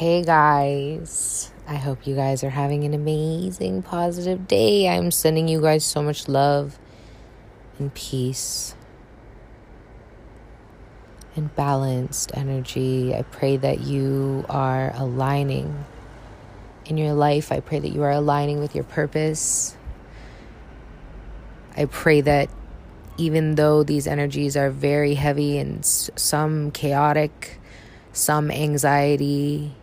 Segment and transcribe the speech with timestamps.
[0.00, 4.88] Hey guys, I hope you guys are having an amazing, positive day.
[4.88, 6.78] I'm sending you guys so much love
[7.78, 8.74] and peace
[11.36, 13.14] and balanced energy.
[13.14, 15.84] I pray that you are aligning
[16.86, 17.52] in your life.
[17.52, 19.76] I pray that you are aligning with your purpose.
[21.76, 22.48] I pray that
[23.18, 27.60] even though these energies are very heavy and some chaotic,
[28.14, 29.74] some anxiety,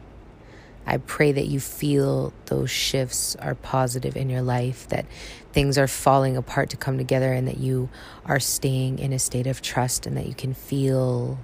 [0.90, 5.06] I pray that you feel those shifts are positive in your life, that
[5.52, 7.90] things are falling apart to come together, and that you
[8.26, 11.40] are staying in a state of trust and that you can feel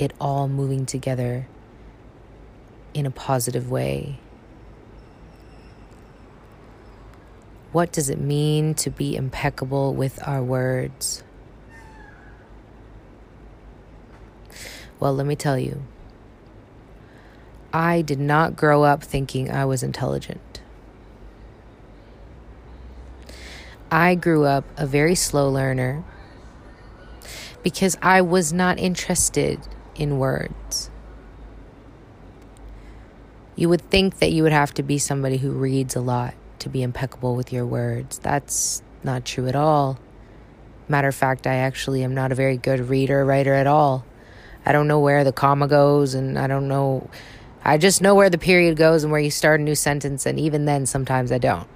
[0.00, 1.46] it all moving together
[2.92, 4.18] in a positive way.
[7.70, 11.22] What does it mean to be impeccable with our words?
[14.98, 15.84] Well, let me tell you.
[17.72, 20.60] I did not grow up thinking I was intelligent.
[23.90, 26.04] I grew up a very slow learner
[27.62, 29.60] because I was not interested
[29.94, 30.90] in words.
[33.56, 36.68] You would think that you would have to be somebody who reads a lot to
[36.68, 38.18] be impeccable with your words.
[38.18, 39.98] That's not true at all.
[40.88, 44.04] Matter of fact, I actually am not a very good reader, writer at all.
[44.64, 47.08] I don't know where the comma goes, and I don't know
[47.62, 50.40] I just know where the period goes and where you start a new sentence, and
[50.40, 51.68] even then, sometimes I don't.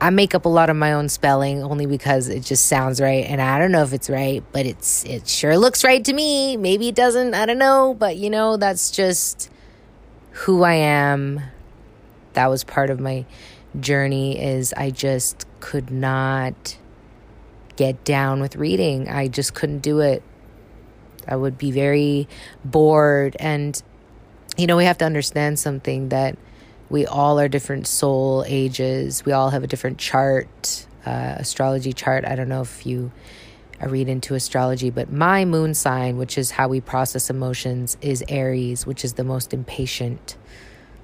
[0.00, 3.24] I make up a lot of my own spelling only because it just sounds right,
[3.24, 6.56] and I don't know if it's right, but it's it sure looks right to me.
[6.56, 7.34] Maybe it doesn't.
[7.34, 9.50] I don't know, but you know, that's just
[10.32, 11.40] who I am.
[12.34, 13.24] That was part of my
[13.80, 14.38] journey.
[14.38, 16.76] Is I just could not
[17.76, 19.08] get down with reading.
[19.08, 20.22] I just couldn't do it.
[21.26, 22.28] I would be very
[22.64, 23.82] bored and
[24.56, 26.38] you know, we have to understand something that
[26.88, 29.24] we all are different soul ages.
[29.24, 32.24] We all have a different chart, uh, astrology chart.
[32.24, 33.10] I don't know if you
[33.84, 38.86] read into astrology, but my moon sign, which is how we process emotions, is Aries,
[38.86, 40.36] which is the most impatient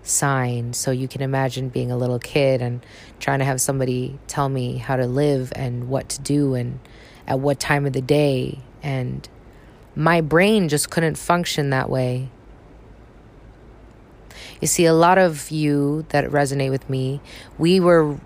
[0.03, 0.73] sign.
[0.73, 2.85] So you can imagine being a little kid and
[3.19, 6.81] trying to have somebody tell me how to live and what to do and
[7.27, 8.61] at what time of the day.
[8.83, 9.29] And
[9.95, 12.31] my brain just couldn't function that way.
[14.61, 17.21] You see, a lot of you that resonate with me,
[17.59, 18.19] we were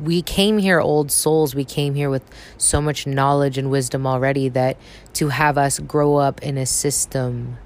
[0.00, 1.54] we came here old souls.
[1.54, 2.24] We came here with
[2.56, 4.78] so much knowledge and wisdom already that
[5.14, 7.58] to have us grow up in a system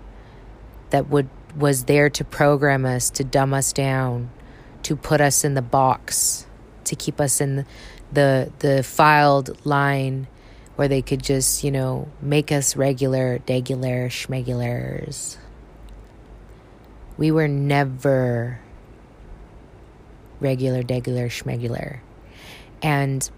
[0.91, 4.31] that would was there to program us, to dumb us down,
[4.83, 6.47] to put us in the box,
[6.85, 7.65] to keep us in
[8.13, 10.27] the the filed line
[10.77, 15.37] where they could just, you know, make us regular, degular, schmegulars.
[17.17, 18.61] We were never
[20.41, 22.01] regular, degular, schmegular.
[22.83, 23.29] And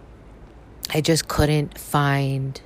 [0.93, 2.61] I just couldn't find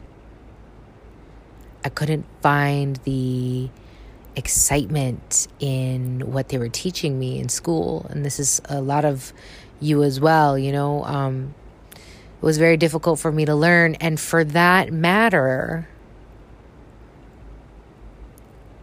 [1.83, 3.71] I couldn't find the
[4.37, 8.07] excitement in what they were teaching me in school.
[8.11, 9.33] And this is a lot of
[9.81, 11.05] you as well, you know.
[11.05, 11.55] Um,
[11.95, 13.95] it was very difficult for me to learn.
[13.97, 15.89] And for that matter,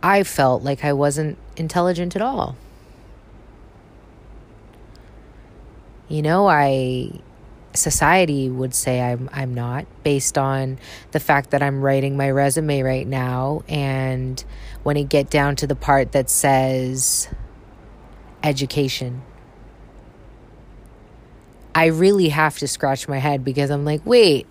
[0.01, 2.55] I felt like I wasn't intelligent at all.
[6.07, 7.11] You know, I
[7.73, 10.79] society would say I'm I'm not based on
[11.11, 14.43] the fact that I'm writing my resume right now and
[14.81, 17.29] when it get down to the part that says
[18.41, 19.21] education
[21.77, 24.47] I really have to scratch my head because I'm like, wait,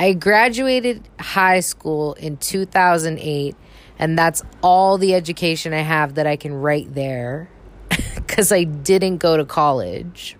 [0.00, 3.54] I graduated high school in 2008
[3.98, 7.48] and that's all the education I have that I can write there
[8.14, 10.36] because I didn't go to college.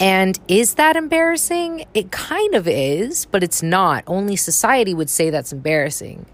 [0.00, 1.84] And is that embarrassing?
[1.94, 4.02] It kind of is, but it's not.
[4.08, 6.26] Only society would say that's embarrassing.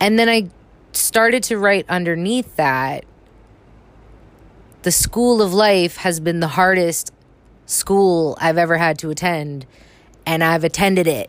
[0.00, 0.48] And then I
[0.92, 3.04] started to write underneath that
[4.82, 7.12] the school of life has been the hardest
[7.66, 9.66] school I've ever had to attend,
[10.24, 11.28] and I've attended it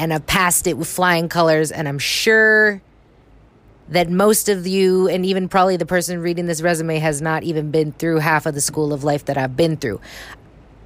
[0.00, 1.70] and I've passed it with flying colors.
[1.70, 2.80] And I'm sure
[3.90, 7.70] that most of you, and even probably the person reading this resume, has not even
[7.70, 10.00] been through half of the school of life that I've been through.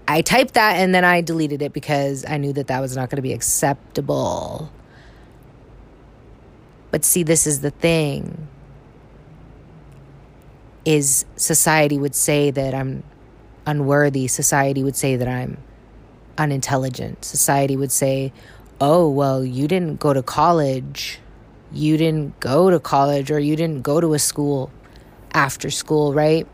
[0.09, 3.09] I typed that and then I deleted it because I knew that that was not
[3.09, 4.71] going to be acceptable.
[6.91, 8.49] But see, this is the thing
[10.85, 13.05] is society would say that I'm
[13.65, 14.27] unworthy.
[14.27, 15.57] Society would say that I'm
[16.37, 17.25] unintelligent.
[17.25, 18.33] Society would say,
[18.85, 21.19] oh, well, you didn't go to college.
[21.73, 24.71] you didn't go to college or you didn't go to a school
[25.33, 26.47] after school, right?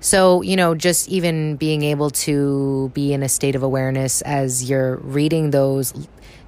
[0.00, 4.70] So, you know, just even being able to be in a state of awareness as
[4.70, 5.92] you're reading those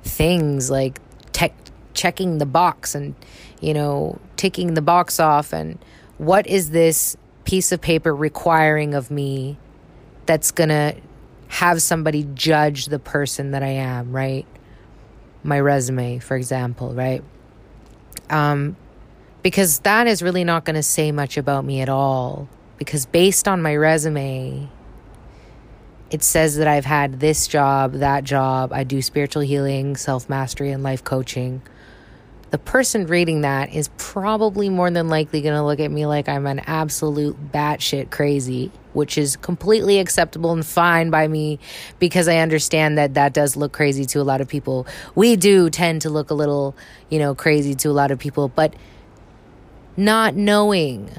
[0.04, 1.00] things like
[1.32, 1.52] tech,
[1.94, 3.16] checking the box and,
[3.60, 5.78] you know, ticking the box off and
[6.18, 9.58] what is this piece of paper requiring of me
[10.26, 10.94] that's going to
[11.50, 14.46] have somebody judge the person that I am, right?
[15.42, 17.22] My resume, for example, right?
[18.30, 18.76] Um,
[19.42, 22.48] because that is really not going to say much about me at all.
[22.78, 24.68] Because based on my resume,
[26.10, 30.70] it says that I've had this job, that job, I do spiritual healing, self mastery,
[30.70, 31.62] and life coaching
[32.50, 36.28] the person reading that is probably more than likely going to look at me like
[36.28, 41.58] I'm an absolute batshit crazy, which is completely acceptable and fine by me
[41.98, 44.86] because I understand that that does look crazy to a lot of people.
[45.14, 46.76] We do tend to look a little,
[47.08, 48.74] you know, crazy to a lot of people, but
[49.96, 51.10] not knowing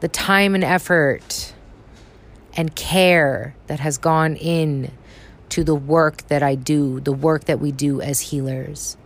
[0.00, 1.54] the time and effort
[2.54, 4.90] and care that has gone in
[5.50, 8.96] to the work that I do, the work that we do as healers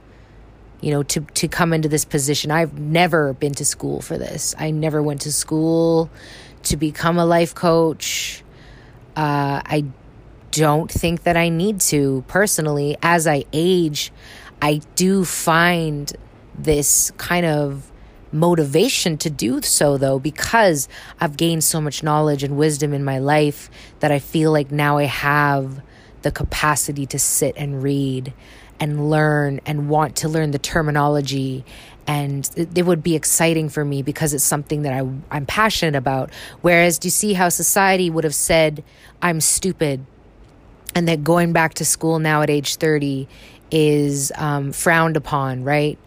[0.80, 4.54] you know to to come into this position i've never been to school for this
[4.58, 6.10] i never went to school
[6.66, 8.42] to become a life coach
[9.16, 9.84] uh, i
[10.50, 12.96] don't think that i need to personally.
[13.02, 14.12] As i age
[14.62, 16.12] i do find
[16.58, 17.90] this kind of
[18.32, 20.88] motivation to do so though because
[21.20, 23.70] i've gained so much knowledge and wisdom in my life
[24.00, 25.80] that i feel like now i have
[26.22, 28.34] the capacity to sit and read
[28.80, 31.64] and learn and want to learn the terminology
[32.06, 36.30] and it, would be exciting for me because it's something that I, I'm passionate about.
[36.60, 38.84] Whereas, do you see how society would have said,
[39.20, 40.06] I'm stupid,
[40.94, 43.28] and that going back to school now at age 30
[43.70, 45.98] is um, frowned upon, right?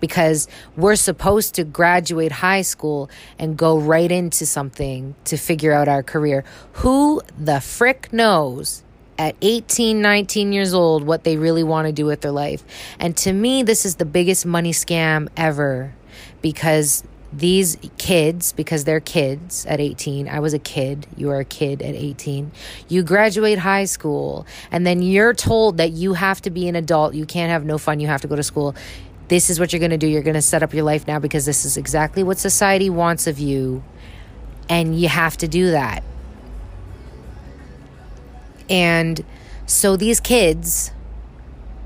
[0.00, 5.88] Because we're supposed to graduate high school and go right into something to figure out
[5.88, 6.44] our career.
[6.74, 8.83] Who the frick knows
[9.18, 12.64] at 18, 19 years old what they really want to do with their life.
[12.98, 15.94] And to me, this is the biggest money scam ever
[16.42, 21.44] because these kids, because they're kids at 18, I was a kid, you are a
[21.44, 22.52] kid at 18,
[22.88, 27.14] you graduate high school, and then you're told that you have to be an adult,
[27.14, 28.74] you can't have no fun, you have to go to school.
[29.28, 30.06] This is what you're going to do.
[30.06, 33.26] You're going to set up your life now because this is exactly what society wants
[33.26, 33.82] of you.
[34.68, 36.04] And you have to do that.
[38.68, 39.24] And
[39.66, 40.90] so these kids,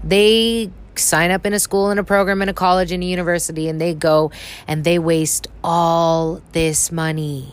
[0.02, 3.68] they sign up in a school, in a program, in a college, in a university,
[3.68, 4.30] and they go
[4.66, 7.52] and they waste all this money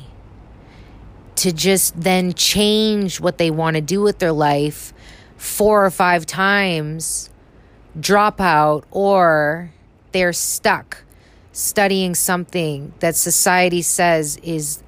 [1.35, 4.93] to just then change what they want to do with their life
[5.37, 7.29] four or five times,
[7.99, 9.71] drop out, or
[10.11, 11.03] they're stuck
[11.51, 14.83] studying something that society says is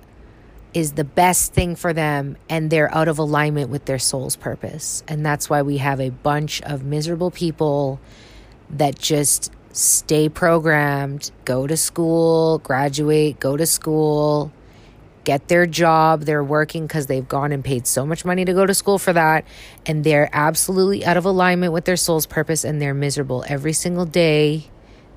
[0.78, 5.04] is the best thing for them and they're out of alignment with their soul's purpose.
[5.08, 8.00] And that's why we have a bunch of miserable people
[8.70, 14.54] that just stay programmed, go to school, graduate, go to school,
[15.24, 16.22] get their job.
[16.22, 19.14] They're working because they've gone and paid so much money to go to school for
[19.14, 19.46] that.
[19.88, 24.06] And they're absolutely out of alignment with their soul's purpose and they're miserable every single
[24.06, 24.70] day.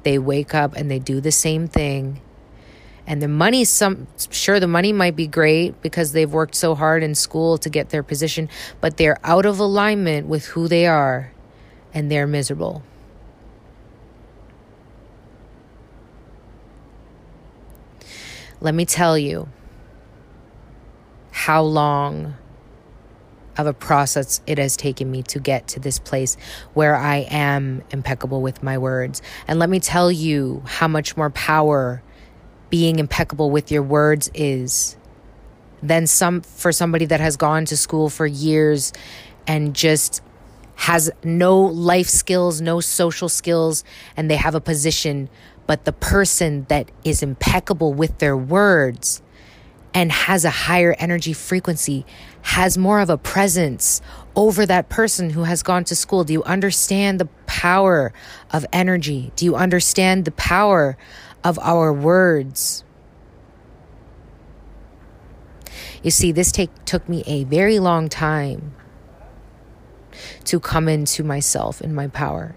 [0.05, 2.23] They wake up and they do the same thing
[3.11, 7.03] and the money some sure the money might be great because they've worked so hard
[7.03, 8.49] in school to get their position
[8.81, 11.33] but they're out of alignment with who they are
[11.93, 12.85] and they're miserable
[18.61, 19.49] let me tell you
[21.33, 22.37] how long
[23.57, 26.37] of a process it has taken me to get to this place
[26.75, 29.21] where I am impeccable with my words.
[29.47, 32.03] And let me tell you how much more power
[32.71, 34.97] being impeccable with your words is
[35.83, 38.93] than some for somebody that has gone to school for years
[39.47, 40.23] and just
[40.77, 43.85] has no life skills, no social skills,
[44.17, 45.29] and they have a position.
[45.67, 49.23] But the person that is impeccable with their words
[49.93, 52.07] and has a higher energy frequency
[52.43, 54.01] has more of a presence
[54.37, 56.25] over that person who has gone to school.
[56.25, 58.13] Do you understand the power
[58.53, 59.33] of energy?
[59.37, 60.97] Do you understand the power
[61.45, 62.85] of our words.
[66.03, 68.75] You see, this take, took me a very long time
[70.45, 72.55] to come into myself and my power.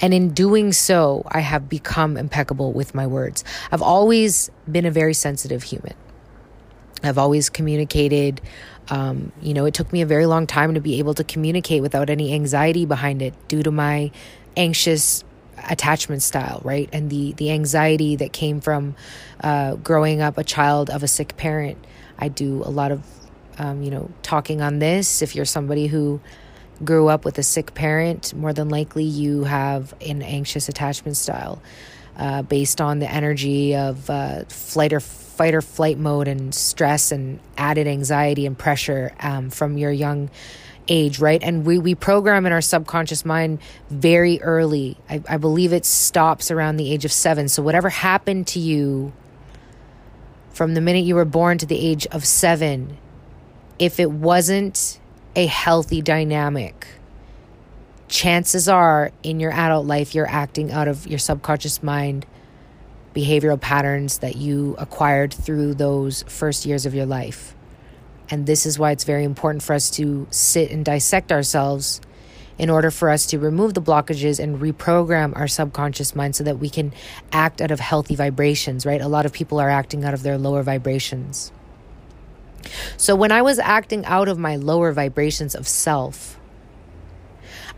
[0.00, 3.42] And in doing so, I have become impeccable with my words.
[3.72, 5.94] I've always been a very sensitive human.
[7.02, 8.40] I've always communicated.
[8.88, 11.82] Um, you know, it took me a very long time to be able to communicate
[11.82, 14.10] without any anxiety behind it due to my
[14.56, 15.24] anxious
[15.68, 16.88] attachment style, right?
[16.92, 18.94] And the the anxiety that came from
[19.40, 21.78] uh, growing up a child of a sick parent.
[22.18, 23.02] I do a lot of,
[23.58, 25.22] um, you know, talking on this.
[25.22, 26.20] If you're somebody who
[26.84, 31.62] grew up with a sick parent, more than likely you have an anxious attachment style
[32.16, 37.12] uh, based on the energy of uh, flight or fight or flight mode and stress
[37.12, 40.30] and added anxiety and pressure um, from your young
[40.88, 41.42] age, right?
[41.42, 44.96] And we, we program in our subconscious mind very early.
[45.08, 47.48] I, I believe it stops around the age of seven.
[47.48, 49.12] So, whatever happened to you
[50.50, 52.96] from the minute you were born to the age of seven,
[53.78, 55.00] if it wasn't
[55.34, 56.86] a healthy dynamic,
[58.08, 62.24] chances are in your adult life you're acting out of your subconscious mind
[63.16, 67.55] behavioral patterns that you acquired through those first years of your life.
[68.30, 72.00] And this is why it's very important for us to sit and dissect ourselves
[72.58, 76.58] in order for us to remove the blockages and reprogram our subconscious mind so that
[76.58, 76.92] we can
[77.30, 79.00] act out of healthy vibrations, right?
[79.00, 81.52] A lot of people are acting out of their lower vibrations.
[82.96, 86.38] So when I was acting out of my lower vibrations of self,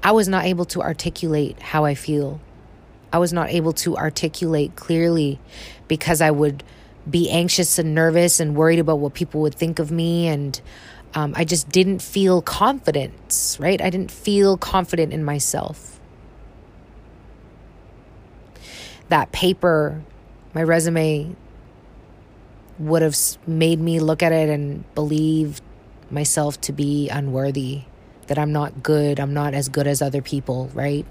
[0.03, 2.41] I was not able to articulate how I feel.
[3.13, 5.41] I was not able to articulate clearly
[5.89, 6.63] because I would
[7.11, 10.29] be anxious and nervous and worried about what people would think of me.
[10.29, 10.61] And
[11.15, 13.81] um, I just didn't feel confidence, right?
[13.81, 16.01] I didn't feel confident in myself.
[19.09, 20.03] That paper,
[20.55, 21.35] my resume,
[22.79, 25.61] would have made me look at it and believe
[26.11, 27.83] myself to be unworthy,
[28.27, 31.07] that I'm not good, I'm not as good as other people, right?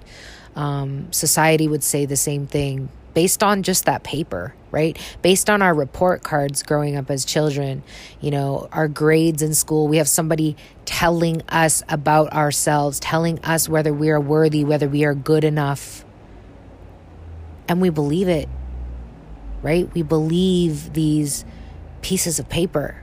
[0.56, 2.88] Um, society would say the same thing
[3.18, 4.96] based on just that paper, right?
[5.22, 7.82] Based on our report cards growing up as children,
[8.20, 13.68] you know, our grades in school, we have somebody telling us about ourselves, telling us
[13.68, 16.04] whether we are worthy, whether we are good enough.
[17.66, 18.48] And we believe it,
[19.62, 19.92] right?
[19.92, 21.44] We believe these
[22.02, 23.02] pieces of paper.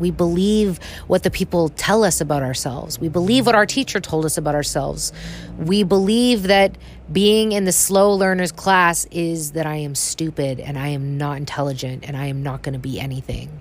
[0.00, 2.98] We believe what the people tell us about ourselves.
[2.98, 5.12] We believe what our teacher told us about ourselves.
[5.58, 6.76] We believe that
[7.12, 11.36] being in the slow learners class is that I am stupid and I am not
[11.36, 13.60] intelligent and I am not going to be anything.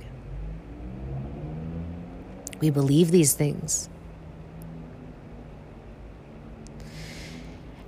[2.61, 3.89] We believe these things.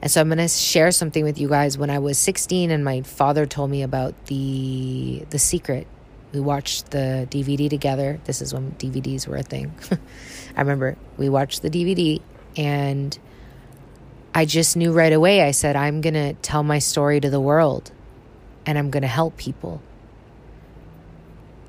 [0.01, 2.83] And so I'm going to share something with you guys when I was 16 and
[2.83, 5.87] my father told me about the the secret
[6.31, 8.19] we watched the DVD together.
[8.25, 9.73] This is when DVDs were a thing.
[10.55, 12.21] I remember we watched the DVD
[12.55, 13.17] and
[14.33, 15.43] I just knew right away.
[15.43, 17.91] I said, I'm going to tell my story to the world
[18.65, 19.81] and I'm going to help people.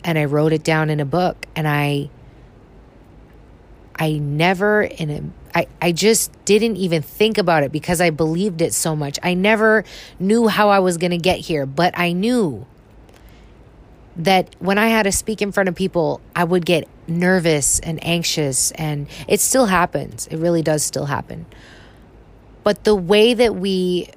[0.05, 2.11] And I wrote it down in a book and I
[3.95, 5.23] I never in a
[5.55, 9.19] I, I just didn't even think about it because I believed it so much.
[9.23, 9.85] I never
[10.19, 12.67] knew how I was going to get here, but I knew
[14.17, 18.05] that when I had to speak in front of people, I would get nervous and
[18.05, 20.27] anxious, and it still happens.
[20.29, 21.47] It really does still happen.
[22.63, 24.11] But the way that we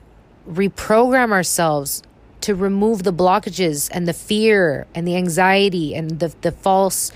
[0.47, 2.03] reprogram ourselves
[2.41, 7.11] to remove the blockages and the fear and the anxiety and the, the false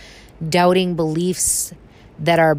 [0.48, 1.74] doubting beliefs
[2.17, 2.57] that are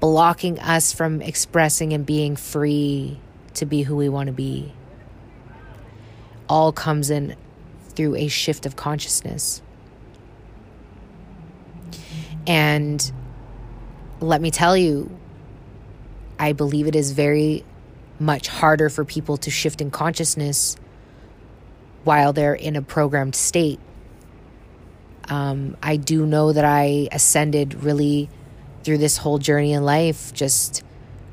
[0.00, 3.18] blocking us from expressing and being free
[3.54, 4.72] to be who we want to be
[6.48, 7.36] all comes in
[7.98, 9.60] through a shift of consciousness.
[12.46, 13.12] And
[14.20, 15.10] let me tell you,
[16.38, 17.64] I believe it is very
[18.20, 20.76] much harder for people to shift in consciousness
[22.04, 23.80] while they're in a programmed state.
[25.28, 28.30] Um, I do know that I ascended really
[28.84, 30.84] through this whole journey in life, just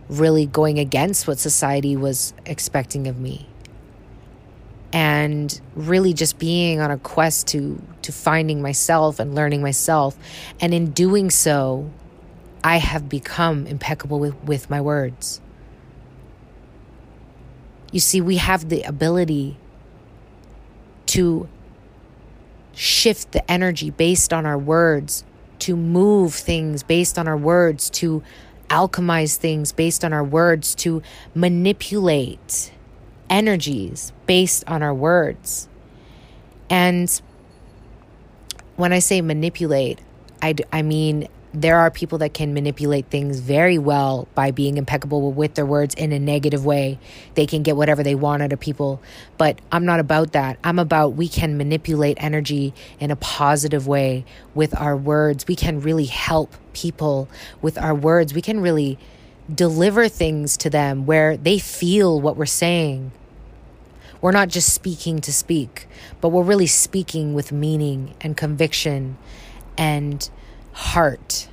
[0.09, 3.47] really going against what society was expecting of me
[4.95, 10.17] and really just being on a quest to to finding myself and learning myself.
[10.61, 11.91] And in doing so
[12.63, 15.41] i have become impeccable with, with my words.
[17.91, 19.57] You see we have the ability
[21.07, 21.47] to
[22.73, 25.25] shift the energy based on our words
[25.59, 28.23] to move things based on our words to
[28.69, 31.01] alchemize things based on our words to
[31.33, 32.71] manipulate
[33.29, 35.67] energies based on our words.
[36.69, 37.09] And
[38.75, 39.99] when I say manipulate,
[40.41, 45.31] I, I mean there are people that can manipulate things very well by being impeccable
[45.31, 46.99] with their words in a negative way.
[47.35, 49.01] They can get whatever they want out of people.
[49.37, 50.59] But I'm not about that.
[50.65, 55.47] I'm about we can manipulate energy in a positive way with our words.
[55.47, 57.29] We can really help people
[57.61, 58.33] with our words.
[58.33, 58.99] We can really
[59.53, 63.11] deliver things to them where they feel what we're saying.
[64.21, 65.87] We're not just speaking to speak,
[66.19, 69.17] but we're really speaking with meaning and conviction
[69.77, 70.27] and
[70.73, 71.47] heart.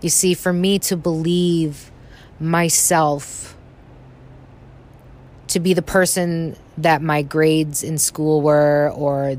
[0.00, 1.90] You see, for me to believe
[2.38, 3.56] myself
[5.48, 9.36] to be the person that my grades in school were, or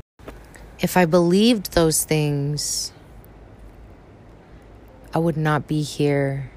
[0.80, 2.92] if I believed those things,
[5.12, 6.50] I would not be here.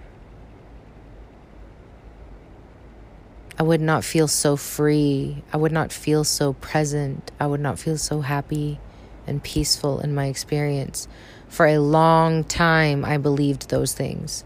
[3.57, 5.43] I would not feel so free.
[5.53, 7.31] I would not feel so present.
[7.39, 8.79] I would not feel so happy
[9.25, 11.07] and peaceful in my experience.
[11.47, 14.43] For a long time, I believed those things.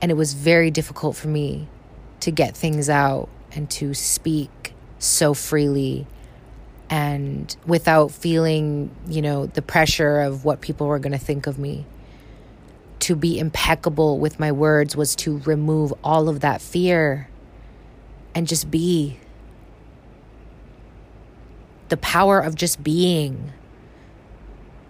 [0.00, 1.68] And it was very difficult for me
[2.20, 6.06] to get things out and to speak so freely
[6.90, 11.58] and without feeling, you know, the pressure of what people were going to think of
[11.58, 11.86] me.
[13.00, 17.28] To be impeccable with my words was to remove all of that fear
[18.34, 19.18] and just be.
[21.88, 23.52] The power of just being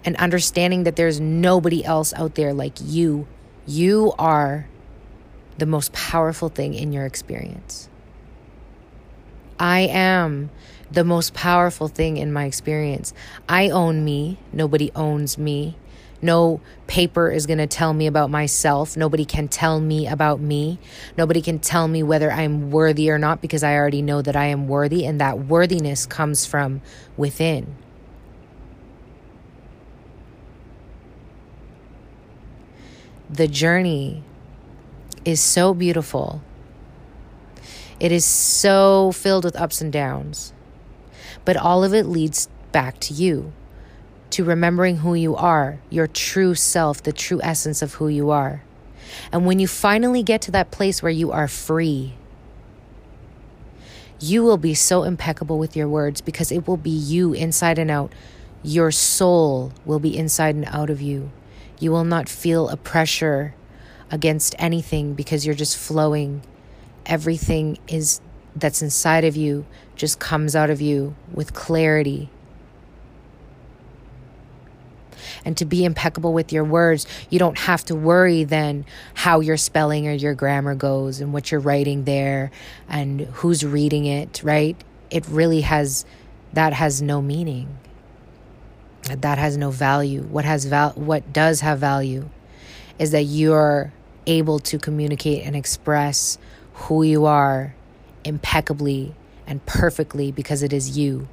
[0.05, 3.27] and understanding that there's nobody else out there like you.
[3.67, 4.69] You are
[5.59, 7.89] the most powerful thing in your experience.
[9.59, 10.51] I am
[10.91, 13.13] the most powerful thing in my experience.
[13.49, 15.77] I own me, nobody owns me.
[16.21, 18.97] No paper is going to tell me about myself.
[18.97, 20.79] Nobody can tell me about me.
[21.17, 24.47] Nobody can tell me whether I'm worthy or not because I already know that I
[24.47, 26.81] am worthy, and that worthiness comes from
[27.17, 27.77] within.
[33.31, 34.25] The journey
[35.25, 36.43] is so beautiful.
[38.01, 40.53] It is so filled with ups and downs.
[41.45, 43.53] But all of it leads back to you
[44.31, 48.63] to remembering who you are, your true self, the true essence of who you are.
[49.33, 52.15] And when you finally get to that place where you are free,
[54.21, 57.91] you will be so impeccable with your words because it will be you inside and
[57.91, 58.13] out.
[58.63, 61.31] Your soul will be inside and out of you.
[61.79, 63.55] You will not feel a pressure
[64.11, 66.43] against anything because you're just flowing.
[67.09, 68.21] Everything is
[68.55, 69.67] that's inside of you
[69.97, 72.31] just comes out of you with clarity
[75.45, 77.07] and to be impeccable with your words.
[77.31, 81.51] You don't have to worry then how your spelling or your grammar goes and what
[81.51, 82.51] you're writing there
[82.89, 84.77] and who's reading it, right?
[85.11, 86.05] It really has,
[86.53, 87.79] that has no meaning.
[89.05, 90.23] That has no value.
[90.23, 92.29] What has val- what does have value
[92.99, 93.93] is that you're
[94.27, 96.37] able to communicate and express
[96.83, 97.75] who you are
[98.25, 99.15] impeccably
[99.47, 101.29] and perfectly because it is you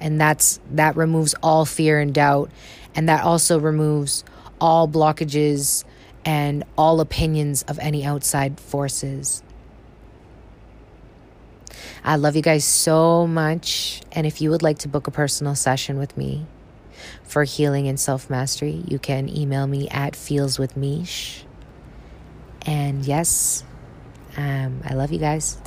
[0.00, 2.50] and that's that removes all fear and doubt
[2.94, 4.24] and that also removes
[4.60, 5.84] all blockages
[6.24, 9.42] and all opinions of any outside forces
[12.04, 14.00] I love you guys so much.
[14.12, 16.46] And if you would like to book a personal session with me
[17.22, 21.42] for healing and self mastery, you can email me at feelswithmish.
[22.66, 23.64] And yes,
[24.38, 25.58] um, I love you guys.